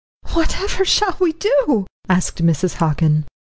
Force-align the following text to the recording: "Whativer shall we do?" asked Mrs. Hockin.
"Whativer 0.33 0.83
shall 0.83 1.15
we 1.19 1.33
do?" 1.33 1.85
asked 2.09 2.43
Mrs. 2.43 2.77
Hockin. 2.77 3.27